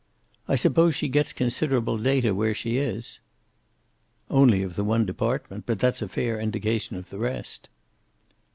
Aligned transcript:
I 0.47 0.55
suppose 0.55 0.95
she 0.95 1.07
gets 1.09 1.31
considerable 1.31 1.99
data 1.99 2.33
where 2.33 2.55
she 2.55 2.77
is?" 2.77 3.19
"Only 4.31 4.63
of 4.63 4.75
the 4.75 4.83
one 4.83 5.05
department. 5.05 5.67
But 5.67 5.77
that's 5.77 6.01
a 6.01 6.07
fair 6.09 6.39
indication 6.39 6.95
of 6.97 7.11
the 7.11 7.19
rest." 7.19 7.69